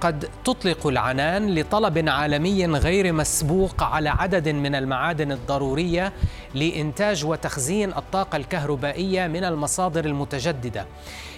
[0.00, 6.12] قد تطلق العنان لطلب عالمي غير مسبوق على عدد من المعادن الضرورية
[6.54, 10.86] لإنتاج وتخزين الطاقة الكهربائية من المصادر المتجددة.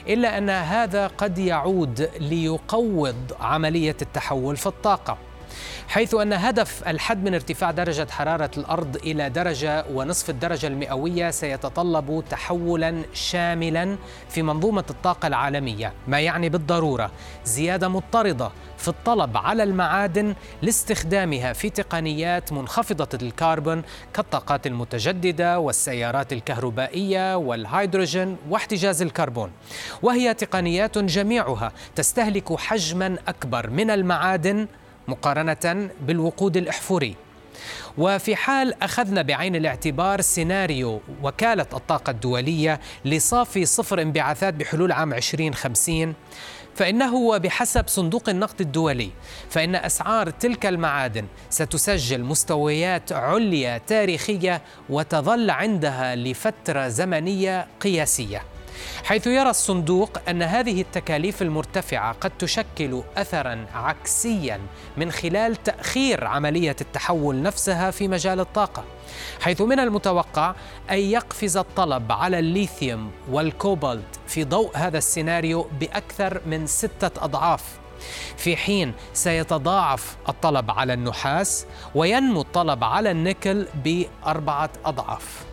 [0.09, 5.19] إلا أن هذا قد يعود ليقوض عملية التحول في الطاقة.
[5.89, 12.25] حيث أن هدف الحد من ارتفاع درجة حرارة الأرض إلى درجة ونصف الدرجة المئوية سيتطلب
[12.31, 13.97] تحولا شاملا
[14.29, 17.11] في منظومة الطاقة العالمية ما يعني بالضرورة
[17.45, 23.83] زيادة مضطردة في الطلب على المعادن لاستخدامها في تقنيات منخفضة الكربون
[24.15, 29.51] كالطاقات المتجددة والسيارات الكهربائية والهيدروجين واحتجاز الكربون.
[30.03, 34.67] وهي تقنيات جميعها تستهلك حجما أكبر من المعادن
[35.09, 37.17] مقارنة بالوقود الإحفوري.
[37.99, 46.15] وفي حال أخذنا بعين الاعتبار سيناريو وكالة الطاقة الدولية لصافي صفر انبعاثات بحلول عام 2050
[46.75, 49.11] فإنه وبحسب صندوق النقد الدولي
[49.51, 58.43] فإن أسعار تلك المعادن ستسجل مستويات عليا تاريخية وتظل عندها لفترة زمنية قياسية.
[59.05, 64.61] حيث يرى الصندوق أن هذه التكاليف المرتفعة قد تشكل اثرا عكسيا
[64.97, 68.85] من خلال تأخير عملية التحول نفسها في مجال الطاقة
[69.41, 70.55] حيث من المتوقع
[70.91, 77.63] أن يقفز الطلب على الليثيوم والكوبالت في ضوء هذا السيناريو بأكثر من ستة أضعاف.
[78.37, 85.48] في حين سيتضاعف الطلب على النحاس وينمو الطلب على النيكل بأربعة أضعاف.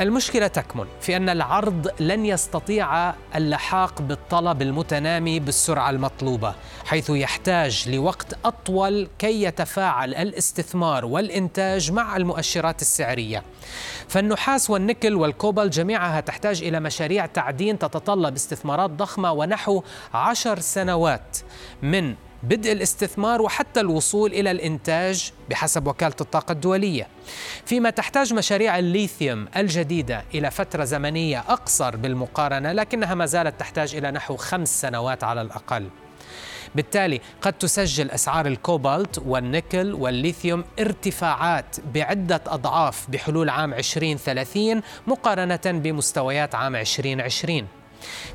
[0.00, 8.38] المشكلة تكمن في أن العرض لن يستطيع اللحاق بالطلب المتنامي بالسرعة المطلوبة، حيث يحتاج لوقت
[8.44, 13.42] أطول كي يتفاعل الاستثمار والإنتاج مع المؤشرات السعرية.
[14.08, 19.82] فالنحاس والنيكل والكوبل جميعها تحتاج إلى مشاريع تعدين تتطلب استثمارات ضخمة ونحو
[20.14, 21.38] عشر سنوات
[21.82, 27.06] من بدء الاستثمار وحتى الوصول إلى الإنتاج بحسب وكالة الطاقة الدولية.
[27.66, 34.10] فيما تحتاج مشاريع الليثيوم الجديدة إلى فترة زمنية أقصر بالمقارنة لكنها ما زالت تحتاج إلى
[34.10, 35.88] نحو خمس سنوات على الأقل.
[36.74, 46.54] بالتالي قد تسجل أسعار الكوبالت والنيكل والليثيوم ارتفاعات بعدة أضعاف بحلول عام 2030 مقارنة بمستويات
[46.54, 47.79] عام 2020.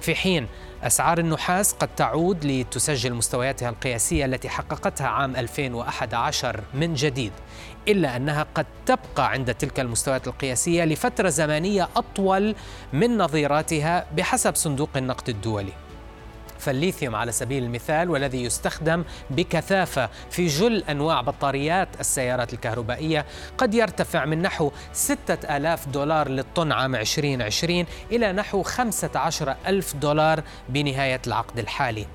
[0.02, 0.48] في حين
[0.84, 7.32] أسعار النحاس قد تعود لتسجل مستوياتها القياسية التي حققتها عام 2011 من جديد
[7.88, 12.56] إلا أنها قد تبقى عند تلك المستويات القياسية لفترة زمنية أطول
[12.94, 15.74] من نظيراتها بحسب صندوق النقد الدولي.
[16.60, 23.26] فالليثيوم على سبيل المثال والذي يستخدم بكثافة في جل أنواع بطاريات السيارات الكهربائية
[23.58, 31.22] قد يرتفع من نحو 6000 دولار للطن عام 2020 إلى نحو 15 ألف دولار بنهاية
[31.28, 32.08] العقد الحالي.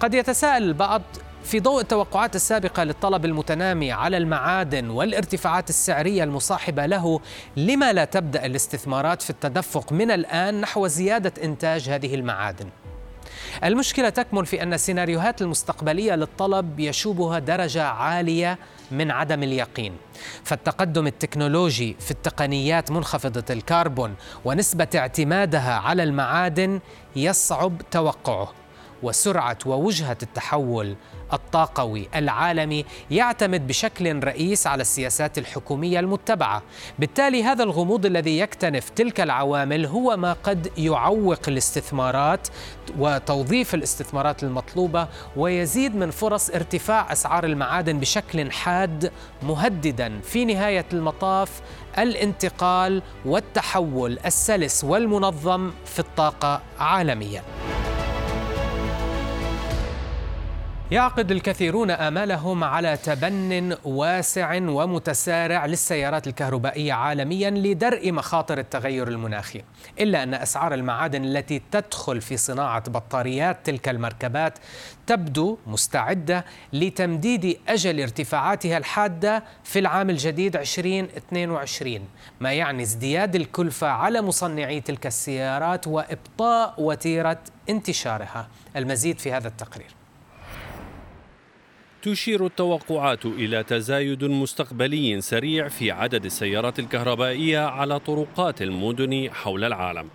[0.00, 1.02] قد يتساءل البعض
[1.44, 7.20] في ضوء التوقعات السابقة للطلب المتنامي على المعادن والارتفاعات السعرية المصاحبة له
[7.56, 12.66] لما لا تبدأ الاستثمارات في التدفق من الآن نحو زيادة إنتاج هذه المعادن؟
[13.64, 18.58] المشكلة تكمن في أن السيناريوهات المستقبلية للطلب يشوبها درجة عالية
[18.90, 19.92] من عدم اليقين.
[20.44, 24.14] فالتقدم التكنولوجي في التقنيات منخفضة الكربون
[24.44, 26.80] ونسبة اعتمادها على المعادن
[27.16, 28.52] يصعب توقعه.
[29.02, 30.96] وسرعة ووجهة التحول
[31.32, 36.62] الطاقوي العالمي يعتمد بشكل رئيس على السياسات الحكومية المتبعة،
[36.98, 42.48] بالتالي هذا الغموض الذي يكتنف تلك العوامل هو ما قد يعوق الاستثمارات
[42.98, 49.12] وتوظيف الاستثمارات المطلوبة ويزيد من فرص ارتفاع أسعار المعادن بشكل حاد
[49.42, 51.60] مهددا في نهاية المطاف
[51.98, 57.42] الانتقال والتحول السلس والمنظم في الطاقة عالميا.
[60.90, 69.62] يعقد الكثيرون آمالهم على تبن واسع ومتسارع للسيارات الكهربائية عالميا لدرء مخاطر التغير المناخي.
[70.00, 74.58] إلا أن أسعار المعادن التي تدخل في صناعة بطاريات تلك المركبات
[75.06, 82.00] تبدو مستعدة لتمديد أجل ارتفاعاتها الحادة في العام الجديد 2022
[82.40, 87.38] ما يعني ازدياد الكلفة على مصنعي تلك السيارات وإبطاء وتيرة
[87.70, 88.48] انتشارها.
[88.76, 89.97] المزيد في هذا التقرير.
[92.02, 100.08] تشير التوقعات إلى تزايد مستقبلي سريع في عدد السيارات الكهربائية على طرقات المدن حول العالم.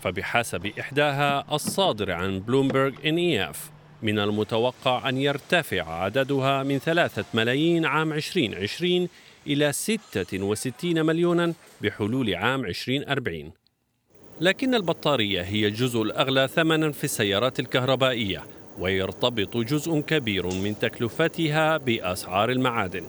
[0.00, 3.70] فبحسب إحداها الصادر عن بلومبرج إن إي إف
[4.02, 9.08] من المتوقع أن يرتفع عددها من ثلاثة ملايين عام 2020
[9.46, 13.52] إلى 66 مليونا بحلول عام 2040
[14.40, 22.50] لكن البطارية هي الجزء الأغلى ثمنا في السيارات الكهربائية ويرتبط جزء كبير من تكلفتها بأسعار
[22.50, 23.04] المعادن.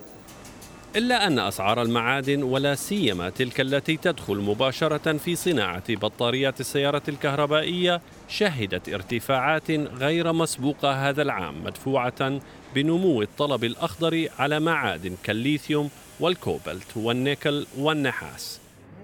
[0.95, 8.01] إلا أن أسعار المعادن ولا سيما تلك التي تدخل مباشرة في صناعة بطاريات السيارة الكهربائية
[8.27, 12.39] شهدت ارتفاعات غير مسبوقة هذا العام مدفوعة
[12.75, 15.89] بنمو الطلب الأخضر على معادن كالليثيوم
[16.19, 18.59] والكوبلت والنيكل والنحاس.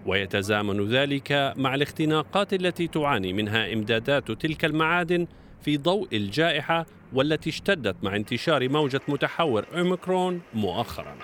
[0.06, 5.28] ويتزامن ذلك مع الاختناقات التي تعاني منها إمدادات تلك المعادن
[5.66, 11.16] في ضوء الجائحة والتي اشتدت مع انتشار موجة متحور أوميكرون مؤخراً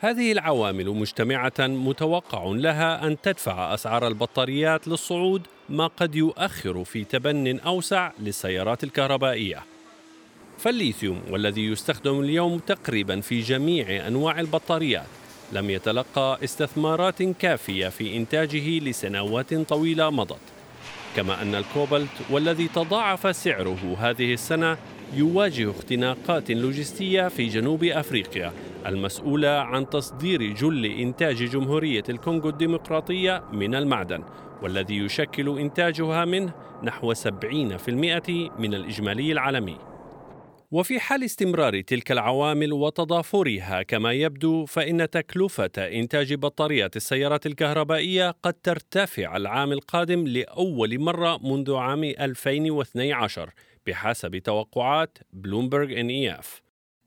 [0.00, 7.58] هذه العوامل مجتمعة متوقع لها أن تدفع أسعار البطاريات للصعود ما قد يؤخر في تبن
[7.58, 9.62] أوسع للسيارات الكهربائية.
[10.58, 15.06] فالليثيوم والذي يستخدم اليوم تقريبا في جميع أنواع البطاريات
[15.52, 20.57] لم يتلقى استثمارات كافية في إنتاجه لسنوات طويلة مضت.
[21.18, 24.76] كما أن الكوبلت والذي تضاعف سعره هذه السنة
[25.14, 28.52] يواجه اختناقات لوجستية في جنوب أفريقيا
[28.86, 34.22] المسؤولة عن تصدير جل إنتاج جمهورية الكونغو الديمقراطية من المعدن
[34.62, 37.18] والذي يشكل إنتاجها منه نحو 70%
[38.58, 39.76] من الإجمالي العالمي.
[40.70, 48.52] وفي حال استمرار تلك العوامل وتضافرها كما يبدو فإن تكلفة إنتاج بطاريات السيارات الكهربائية قد
[48.52, 53.50] ترتفع العام القادم لأول مرة منذ عام 2012
[53.86, 56.62] بحسب توقعات بلومبرج إن إي إف.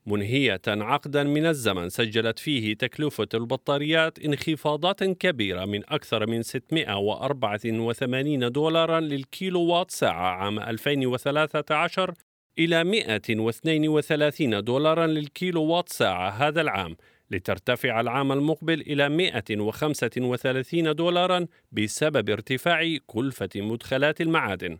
[0.05, 8.99] منهية عقدا من الزمن سجلت فيه تكلفة البطاريات انخفاضات كبيرة من أكثر من 684 دولارا
[8.99, 12.13] للكيلو وات ساعة عام 2013
[12.59, 16.95] إلى 132 دولارا للكيلو وات ساعة هذا العام
[17.31, 24.77] لترتفع العام المقبل إلى 135 دولارا بسبب ارتفاع كلفة مدخلات المعادن.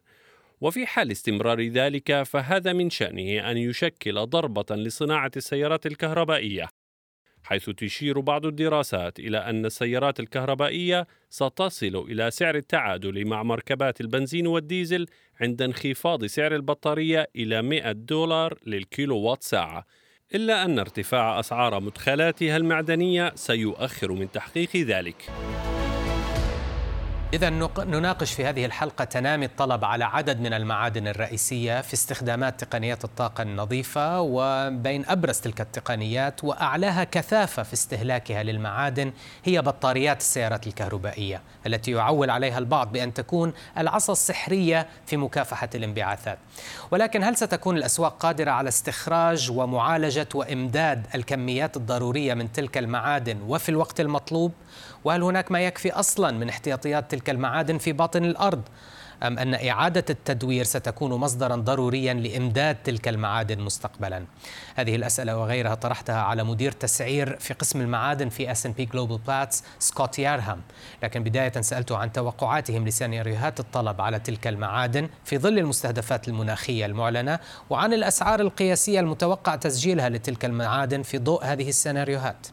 [0.61, 6.80] وفي حال استمرار ذلك فهذا من شأنه أن يشكل ضربة لصناعة السيارات الكهربائية.
[7.43, 14.47] حيث تشير بعض الدراسات إلى أن السيارات الكهربائية ستصل إلى سعر التعادل مع مركبات البنزين
[14.47, 15.05] والديزل
[15.41, 19.85] عند انخفاض سعر البطارية إلى 100 دولار للكيلو وات ساعة
[20.35, 25.31] إلا أن ارتفاع أسعار مدخلاتها المعدنية سيؤخر من تحقيق ذلك.
[27.33, 27.49] إذا
[27.79, 33.41] نناقش في هذه الحلقة تنامي الطلب على عدد من المعادن الرئيسية في استخدامات تقنيات الطاقة
[33.41, 39.11] النظيفة وبين أبرز تلك التقنيات وأعلاها كثافة في استهلاكها للمعادن
[39.43, 46.37] هي بطاريات السيارات الكهربائية التي يعول عليها البعض بأن تكون العصا السحرية في مكافحة الانبعاثات
[46.91, 53.69] ولكن هل ستكون الأسواق قادرة على استخراج ومعالجة وإمداد الكميات الضرورية من تلك المعادن وفي
[53.69, 54.51] الوقت المطلوب؟
[55.03, 58.61] وهل هناك ما يكفي أصلا من احتياطيات تلك المعادن في باطن الأرض؟
[59.23, 64.25] أم أن إعادة التدوير ستكون مصدرا ضروريا لإمداد تلك المعادن مستقبلا؟
[64.75, 70.19] هذه الأسئلة وغيرها طرحتها على مدير تسعير في قسم المعادن في S&P Global Platts سكوت
[70.19, 70.61] يارهام.
[71.03, 77.39] لكن بداية سالته عن توقعاتهم لسيناريوهات الطلب على تلك المعادن في ظل المستهدفات المناخية المعلنة
[77.69, 82.47] وعن الأسعار القياسية المتوقع تسجيلها لتلك المعادن في ضوء هذه السيناريوهات.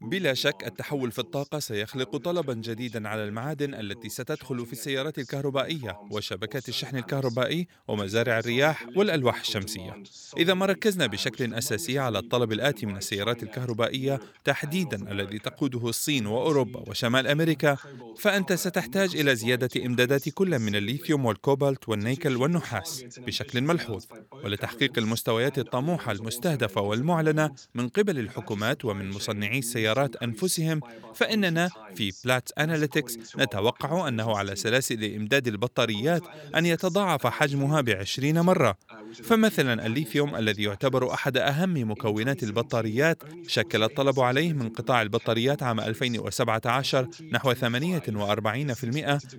[0.00, 5.98] بلا شك التحول في الطاقة سيخلق طلبا جديدا على المعادن التي ستدخل في السيارات الكهربائية
[6.10, 10.02] وشبكات الشحن الكهربائي ومزارع الرياح والألواح الشمسية.
[10.38, 16.26] إذا ما ركزنا بشكل أساسي على الطلب الآتي من السيارات الكهربائية تحديدا الذي تقوده الصين
[16.26, 17.76] وأوروبا وشمال أمريكا
[18.18, 24.04] فأنت ستحتاج إلى زيادة إمدادات كل من الليثيوم والكوبالت والنيكل والنحاس بشكل ملحوظ
[24.44, 30.80] ولتحقيق المستويات الطموحة المستهدفة والمعلنة من قبل الحكومات ومن مصنعي السيارات أنفسهم
[31.14, 36.22] فإننا في Platts Analytics نتوقع أنه على سلاسل إمداد البطاريات
[36.56, 38.76] أن يتضاعف حجمها بعشرين مرة.
[39.22, 45.80] فمثلا الليثيوم الذي يعتبر أحد أهم مكونات البطاريات شكل الطلب عليه من قطاع البطاريات عام
[45.80, 47.64] 2017 نحو 48%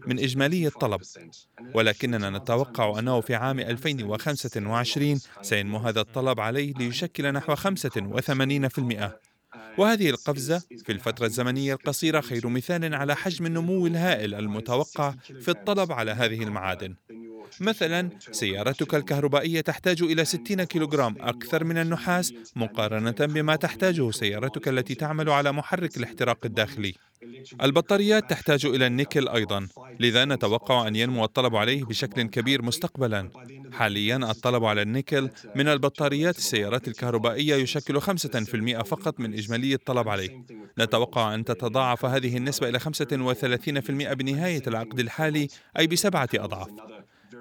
[0.07, 1.01] من إجمالي الطلب.
[1.73, 9.11] ولكننا نتوقع أنه في عام 2025 سينمو هذا الطلب عليه ليشكل نحو 85%
[9.77, 15.11] وهذه القفزة في الفترة الزمنية القصيرة خير مثال على حجم النمو الهائل المتوقع
[15.41, 16.95] في الطلب على هذه المعادن.
[17.59, 24.95] مثلا سيارتك الكهربائية تحتاج إلى 60 كيلوغرام أكثر من النحاس مقارنة بما تحتاجه سيارتك التي
[24.95, 26.93] تعمل على محرك الاحتراق الداخلي.
[27.63, 29.67] البطاريات تحتاج إلى النيكل أيضا
[29.99, 33.29] لذا نتوقع أن ينمو الطلب عليه بشكل كبير مستقبلا.
[33.73, 40.45] حاليا الطلب على النيكل من البطاريات السيارات الكهربائية يشكل 5% فقط من إجمالي الطلب عليه.
[40.79, 45.47] نتوقع أن تتضاعف هذه النسبة إلى 35% بنهاية العقد الحالي
[45.79, 46.69] أي بسبعة أضعاف.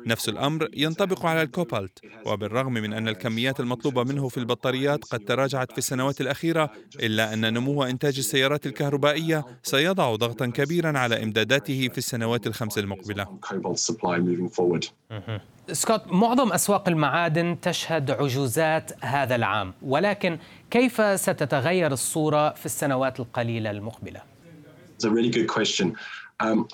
[0.06, 5.72] نفس الأمر ينطبق على الكوبالت وبالرغم من أن الكميات المطلوبة منه في البطاريات قد تراجعت
[5.72, 6.70] في السنوات الأخيرة
[7.00, 13.26] إلا أن نمو إنتاج السيارات الكهربائية سيضع ضغطا كبيرا على إمداداته في السنوات الخمس المقبلة
[15.72, 20.38] سكوت معظم أسواق المعادن تشهد عجوزات هذا العام ولكن
[20.70, 24.33] كيف ستتغير الصورة في السنوات القليلة المقبلة؟
[26.42, 26.66] Um,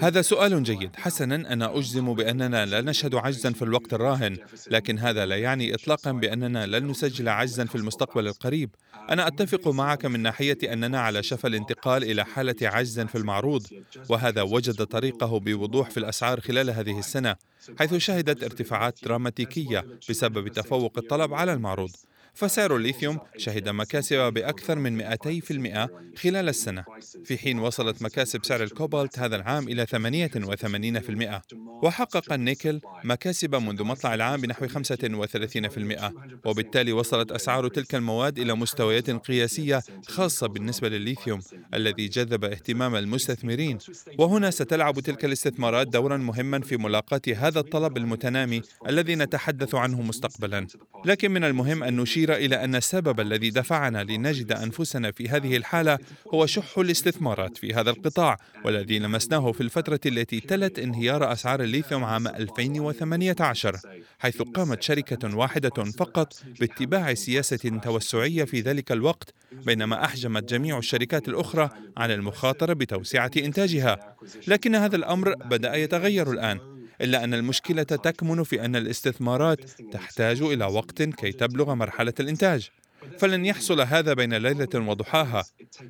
[0.00, 0.96] هذا سؤال جيد.
[0.96, 4.36] حسنا أنا أجزم بأننا لا نشهد عجزا في الوقت الراهن
[4.70, 8.70] لكن هذا لا يعني إطلاقا بأننا لن نسجل عجزا في المستقبل القريب.
[9.10, 13.66] أنا أتفق معك من ناحية أننا على شفا الانتقال إلى حالة عجز في المعروض
[14.08, 17.36] وهذا وجد طريقه بوضوح في الأسعار خلال هذه السنة
[17.78, 21.90] حيث شهدت ارتفاعات دراماتيكية بسبب تفوق الطلب على المعروض.
[22.38, 26.84] فسعر الليثيوم شهد مكاسب بأكثر من 200% خلال السنة.
[27.24, 31.42] في حين وصلت مكاسب سعر الكوبالت هذا العام إلى 88%
[31.82, 36.12] وحقق النيكل مكاسب منذ مطلع العام بنحو 35%
[36.44, 41.40] وبالتالي وصلت أسعار تلك المواد إلى مستويات قياسية خاصة بالنسبة للليثيوم
[41.74, 43.78] الذي جذب اهتمام المستثمرين.
[44.18, 50.66] وهنا ستلعب تلك الاستثمارات دورا مهما في ملاقاة هذا الطلب المتنامي الذي نتحدث عنه مستقبلا.
[51.04, 55.56] لكن من المهم أن نشير يشير إلى أن السبب الذي دفعنا لنجد أنفسنا في هذه
[55.56, 55.98] الحالة
[56.34, 62.04] هو شح الاستثمارات في هذا القطاع والذي لمسناه في الفترة التي تلت انهيار أسعار الليثيوم
[62.04, 63.76] عام 2018
[64.18, 71.28] حيث قامت شركة واحدة فقط باتباع سياسة توسعية في ذلك الوقت بينما أحجمت جميع الشركات
[71.28, 74.16] الأخرى عن المخاطرة بتوسعة إنتاجها.
[74.46, 76.77] لكن هذا الأمر بدأ يتغير الآن.
[77.00, 82.70] إلا أن المشكلة تكمن في أن الاستثمارات تحتاج إلى وقت كي تبلغ مرحلة الإنتاج
[83.18, 85.44] فلن يحصل هذا بين ليلة وضحاها.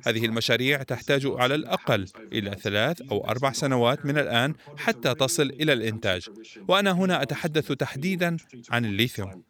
[0.07, 5.73] هذه المشاريع تحتاج على الأقل إلى ثلاث أو أربع سنوات من الآن حتى تصل إلى
[5.73, 6.29] الإنتاج.
[6.67, 8.37] وأنا هنا أتحدث تحديدا
[8.69, 9.43] عن الليثيوم.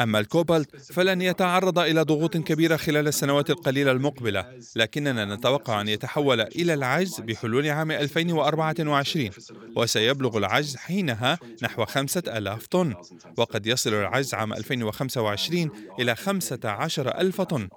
[0.00, 6.40] أما الكوبالت فلن يتعرض إلى ضغوط كبيرة خلال السنوات القليلة المقبلة لكننا نتوقع أن يتحول
[6.40, 9.30] إلى العجز بحلول عام 2024
[9.76, 12.94] وسيبلغ العجز حينها نحو 5000 طن
[13.36, 17.68] وقد يصل العجز عام 2025 إلى 15 ألف طن.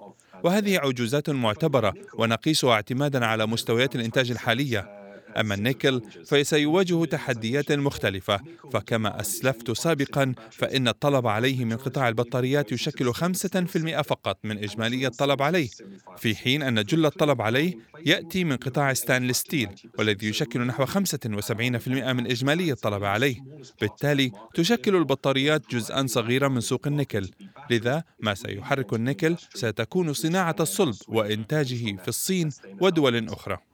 [0.44, 4.97] وهذه عجوزات معتبرة ونقيسها اعتمادا على مستويات الإنتاج الحالية.
[5.40, 8.40] أما النيكل فسيواجه تحديات مختلفة
[8.72, 15.42] فكما أسلفت سابقا فإن الطلب عليه من قطاع البطاريات يشكل 5% فقط من إجمالي الطلب
[15.42, 15.68] عليه
[16.16, 17.74] في حين أن جل الطلب عليه
[18.06, 21.48] يأتي من قطاع stainless steel والذي يشكل نحو 75%
[21.88, 23.36] من إجمالي الطلب عليه.
[23.80, 27.30] بالتالي تشكل البطاريات جزءا صغيرا من سوق النيكل.
[27.70, 33.67] لذا ما سيحرك النيكل ستكون صناعة الصلب وإنتاجه في الصين ودول أخرى.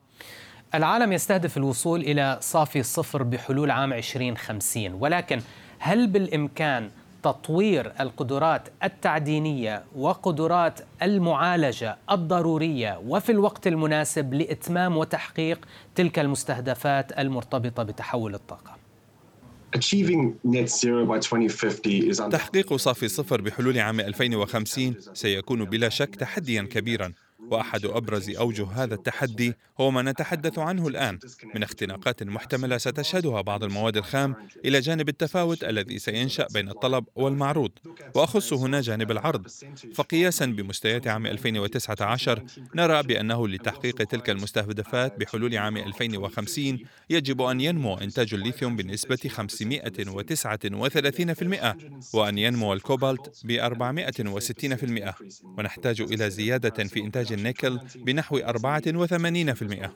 [0.75, 5.41] العالم يستهدف الوصول إلى صافي الصفر بحلول عام 2050 ولكن
[5.79, 6.91] هل بالإمكان
[7.23, 18.35] تطوير القدرات التعدينية وقدرات المعالجة الضرورية وفي الوقت المناسب لإتمام وتحقيق تلك المستهدفات المرتبطة بتحول
[18.35, 18.77] الطاقة؟
[22.29, 27.13] تحقيق صافي الصفر بحلول عام 2050 سيكون بلا شك تحديا كبيرا.
[27.51, 31.19] وأحد أبرز أوجه هذا التحدي هو ما نتحدث عنه الآن.
[31.55, 34.35] من اختناقات محتملة ستشهدها بعض المواد الخام
[34.65, 37.71] إلى جانب التفاوت الذي سينشأ بين الطلب والمعروض.
[38.15, 39.47] وأخص هنا جانب العرض.
[39.95, 46.79] فقياسا بمستويات عام 2019 نرى بأنه لتحقيق تلك المستهدفات بحلول عام 2050
[47.11, 51.77] يجب أن ينمو إنتاج الليثيوم بنسبة 539%
[52.15, 55.15] وأن ينمو الكوبالت ب 460%
[55.59, 59.91] ونحتاج إلى زيادة في إنتاج النيكل بنحو 84%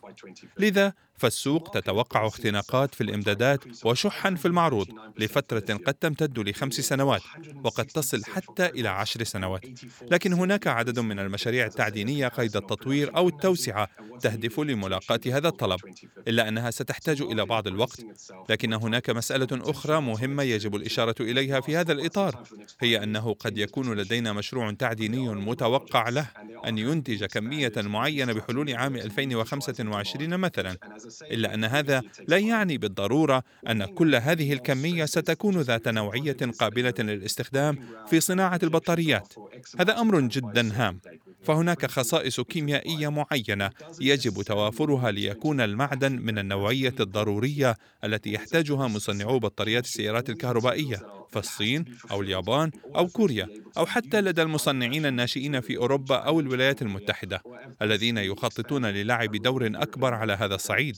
[0.58, 4.86] لذا فالسوق تتوقع اختناقات في الإمدادات وشحا في المعروض
[5.18, 7.22] لفترة قد تمتد لخمس سنوات
[7.64, 9.64] وقد تصل حتى إلى عشر سنوات.
[10.10, 13.88] لكن هناك عدد من المشاريع التعدينية قيد التطوير أو التوسعة
[14.20, 15.80] تهدف لملاقاة هذا الطلب
[16.28, 18.00] إلا أنها ستحتاج إلى بعض الوقت.
[18.48, 22.42] لكن هناك مسألة أخرى مهمة يجب الإشارة إليها في هذا الإطار
[22.80, 26.26] هي أنه قد يكون لدينا مشروع تعديني متوقع له.
[26.64, 30.76] أن ينتج كمية معينة بحلول عام 2025 مثلا
[31.22, 37.78] إلا أن هذا لا يعني بالضرورة أن كل هذه الكمية ستكون ذات نوعية قابلة للاستخدام
[38.06, 39.32] في صناعة البطاريات.
[39.80, 41.00] هذا أمر جدا هام.
[41.42, 49.84] فهناك خصائص كيميائية معينة يجب توافرها ليكون المعدن من النوعية الضرورية التي يحتاجها مصنعو بطاريات
[49.84, 56.40] السيارات الكهربائية فالصين أو اليابان أو كوريا أو حتى لدى المصنعين الناشئين في أوروبا أو
[56.40, 57.42] الولايات المتحدة
[57.82, 60.96] الذين يخططون للعب دور أكبر على هذا الصعيد.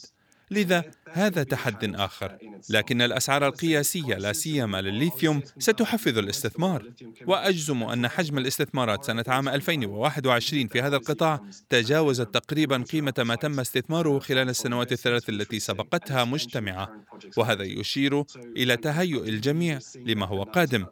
[0.51, 2.39] لذا هذا تحد آخر.
[2.71, 6.91] لكن الأسعار القياسية لا سيما للليثيوم ستحفز الاستثمار.
[7.27, 11.41] وأجزم أن حجم الاستثمارات سنة عام 2021 في هذا القطاع
[11.71, 17.05] تجاوزت تقريبا قيمة ما تم استثماره خلال السنوات الثلاث التي سبقتها مجتمعة.
[17.37, 18.25] وهذا يشير
[18.57, 20.87] إلى تهيؤ الجميع لما هو قادم.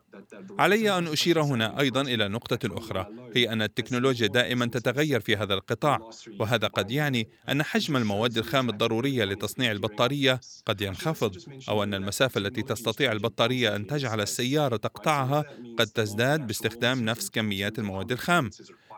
[0.58, 5.54] علي أن أشير هنا أيضا إلى نقطة أخرى هي أن التكنولوجيا دائما تتغير في هذا
[5.54, 6.10] القطاع.
[6.40, 11.36] وهذا قد يعني أن حجم المواد الخام الضرورية لتصنيع البطارية قد ينخفض
[11.68, 15.44] أو أن المسافة التي تستطيع البطارية أن تجعل السيارة تقطعها
[15.78, 18.50] قد تزداد باستخدام نفس كميات المواد الخام.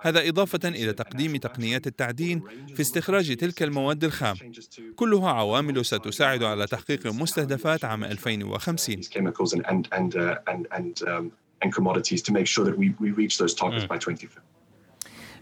[0.02, 2.42] هذا إضافة إلى تقديم تقنيات التعدين
[2.74, 4.36] في استخراج تلك المواد الخام.
[4.96, 9.00] كلها عوامل ستساعد على تحقيق مستهدفات عام 2050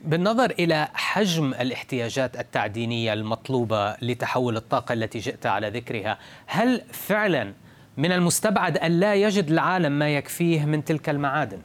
[0.05, 7.55] بالنظر إلى حجم الاحتياجات التعدينية المطلوبة لتحول الطاقة التي جئت على ذكرها هل فعلا
[7.97, 11.59] من المستبعد أن لا يجد العالم ما يكفيه من تلك المعادن؟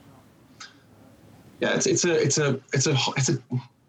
[1.61, 3.35] Yeah, it's, it's a it's a it's a it's a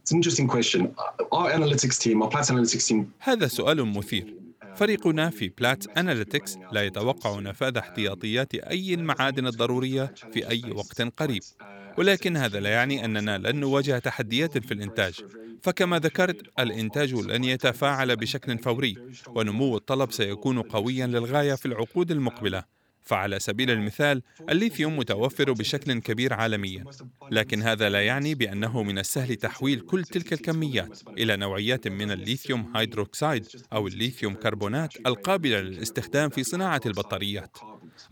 [0.02, 0.94] it's an interesting question.
[1.32, 3.10] Our analytics team, our Platts analytics team.
[3.20, 4.34] هذا سؤال مثير.
[4.76, 11.42] فريقنا في بلات أناليتكس لا يتوقع نفاذ احتياطيات أي المعادن الضرورية في أي وقت قريب
[11.98, 15.14] ولكن هذا لا يعني أننا لن نواجه تحديات في الإنتاج.
[15.62, 18.96] فكما ذكرت الإنتاج لن يتفاعل بشكل فوري
[19.28, 22.74] ونمو الطلب سيكون قويا للغاية في العقود المقبلة.
[23.04, 26.84] فعلى سبيل المثال الليثيوم متوفر بشكل كبير عالميا.
[27.30, 32.76] لكن هذا لا يعني بأنه من السهل تحويل كل تلك الكميات إلى نوعيات من الليثيوم
[32.76, 37.56] هيدروكسيد أو الليثيوم كربونات القابلة للاستخدام في صناعة البطاريات.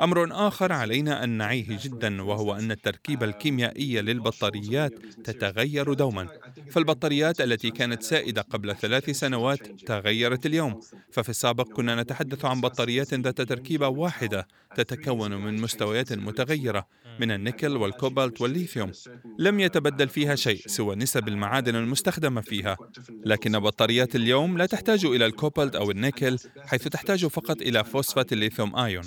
[0.00, 4.92] أمر آخر علينا أن نعيه جدا وهو أن التركيبه الكيميائيه للبطاريات
[5.24, 6.28] تتغير دوما.
[6.70, 10.80] فالبطاريات التي كانت سائدة قبل ثلاث سنوات تغيرت اليوم.
[11.12, 16.86] ففي السابق كنا نتحدث عن بطاريات ذات تركيبة واحدة تتكون من مستويات متغيرة
[17.20, 18.92] من النيكل والكوبالت والليثيوم.
[19.38, 22.76] لم يتبدل فيها شيء سوى نسب المعادن المستخدمة فيها.
[23.24, 28.76] لكن بطاريات اليوم لا تحتاج إلى الكوبالت أو النيكل حيث تحتاج فقط إلى فوسفات الليثيوم
[28.76, 29.04] آيون.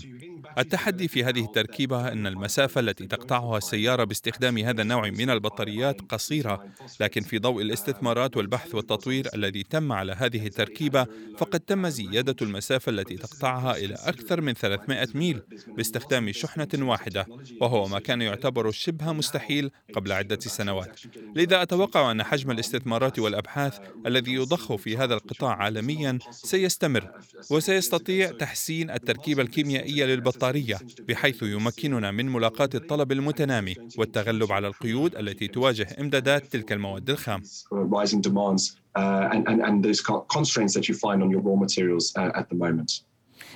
[0.58, 6.66] التحدي في هذه التركيبة أن المسافة التي تقطعها السيارة باستخدام هذا النوع من البطاريات قصيرة،
[7.00, 12.90] لكن في ضوء الاستثمارات والبحث والتطوير الذي تم على هذه التركيبة، فقد تم زيادة المسافة
[12.90, 17.26] التي تقطعها إلى أكثر من 300 ميل باستخدام شحنة واحدة،
[17.62, 21.00] وهو ما كان يعتبر شبه مستحيل قبل عدة سنوات.
[21.36, 27.12] لذا أتوقع أن حجم الاستثمارات والأبحاث الذي يضخ في هذا القطاع عالميا سيستمر،
[27.52, 30.78] وسيستطيع تحسين التركيبة الكيميائية للبطاريات الإطارية
[31.08, 37.42] بحيث يمكننا من ملاقاة الطلب المتنامي والتغلب على القيود التي تواجه إمدادات تلك المواد الخام.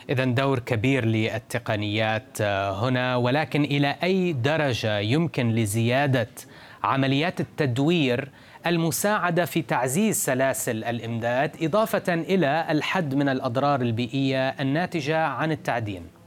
[0.09, 6.29] إذا دور كبير للتقنيات هنا ولكن إلى أي درجة يمكن لزيادة
[6.83, 8.31] عمليات التدوير
[8.67, 16.18] المساعدة في تعزيز سلاسل الإمداد إضافة إلى الحد من الأضرار البيئية الناتجة عن التعدين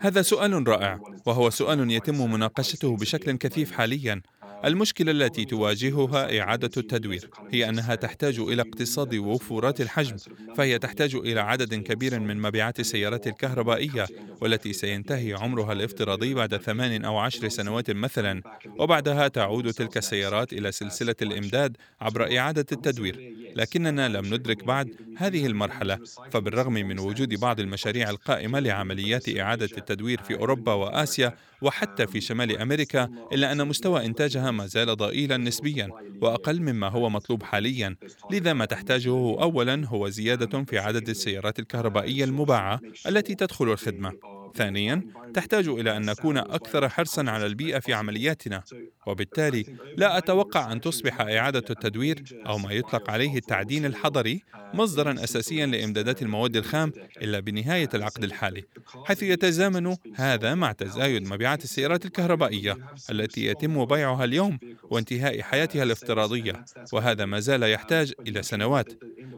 [0.00, 4.22] هذا سؤال رائع وهو سؤال يتم مناقشته بشكل كثيف حاليا.
[4.64, 10.16] المشكلة التي تواجهها إعادة التدوير هي أنها تحتاج إلى اقتصاد وفورات الحجم
[10.56, 14.06] فهي تحتاج إلى عدد كبير من مبيعات السيارات الكهربائية
[14.40, 18.42] والتي سينتهي عمرها الافتراضي بعد ثمان أو عشر سنوات مثلا.
[18.78, 23.34] وبعدها تعود تلك السيارات إلى سلسلة الإمداد عبر إعادة التدوير.
[23.56, 25.98] لكننا لم ندرك بعد هذه المرحلة
[26.30, 32.58] فبالرغم من وجود بعض المشاريع القائمة لعمليات إعادة التدوير في أوروبا وآسيا وحتى في شمال
[32.58, 37.96] أمريكا إلا أن مستوى إنتاجها ما زال ضئيلا نسبيا وأقل مما هو مطلوب حاليا.
[38.30, 39.10] لذا ما تحتاجه
[39.42, 44.12] أولا هو زيادة في عدد السيارات الكهربائية المباعة التي تدخل الخدمة.
[44.54, 45.02] ثانيا
[45.34, 48.62] تحتاج إلى أن نكون أكثر حرصا على البيئة في عملياتنا
[49.06, 49.64] وبالتالي
[49.96, 54.42] لا أتوقع أن تصبح إعادة التدوير أو ما يطلق عليه التعدين الحضري
[54.74, 58.64] مصدرا اساسيا لإمدادات المواد الخام إلا بنهاية العقد الحالي
[59.04, 62.76] حيث يتزامن هذا مع تزايد مبيعات السيارات الكهربائية
[63.10, 64.58] التي يتم بيعها اليوم
[64.90, 68.92] وانتهاء حياتها الافتراضية وهذا ما زال يحتاج إلى سنوات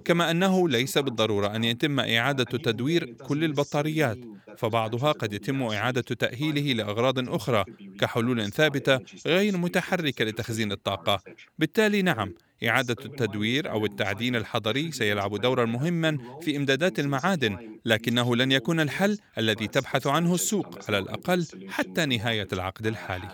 [0.05, 4.19] كما أنه ليس بالضرورة أن يتم إعادة تدوير كل البطاريات.
[4.59, 7.65] فبعضها قد يتم إعادة تأهيله لأغراض أخرى
[8.01, 11.23] كحلول ثابتة غير متحركة لتخزين الطاقة.
[11.59, 12.35] بالتالي نعم
[12.69, 19.19] إعادة التدوير أو التعدين الحضري سيلعب دورا مهما في إمدادات المعادن، لكنه لن يكون الحل
[19.39, 23.29] الذي تبحث عنه السوق على الأقل حتى نهاية العقد الحالي.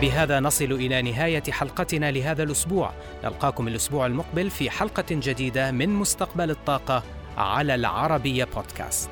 [0.00, 2.94] بهذا نصل إلى نهاية حلقتنا لهذا الأسبوع.
[3.24, 7.19] نلقاكم الأسبوع المقبل في حلقة جديدة من مستقبل الطاقة.
[7.36, 9.10] على العربية بودكاست.